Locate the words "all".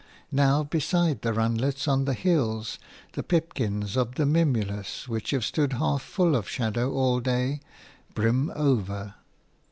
6.91-7.19